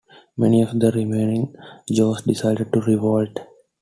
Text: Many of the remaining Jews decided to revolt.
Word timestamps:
Many 0.35 0.63
of 0.63 0.79
the 0.79 0.89
remaining 0.91 1.53
Jews 1.87 2.23
decided 2.23 2.73
to 2.73 2.81
revolt. 2.81 3.37